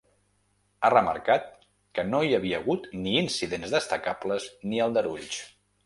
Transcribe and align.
Ha 0.79 0.89
remarcat 0.93 1.45
que 1.99 2.07
no 2.13 2.23
hi 2.29 2.35
havia 2.39 2.63
hagut 2.63 2.91
ni 3.05 3.17
incidents 3.21 3.79
destacables 3.79 4.53
ni 4.73 4.87
aldarulls. 4.89 5.43